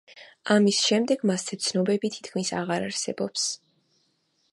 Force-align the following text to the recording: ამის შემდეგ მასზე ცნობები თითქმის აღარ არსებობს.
ამის 0.53 0.77
შემდეგ 0.85 1.25
მასზე 1.31 1.59
ცნობები 1.65 2.11
თითქმის 2.15 2.51
აღარ 2.61 2.87
არსებობს. 2.87 3.45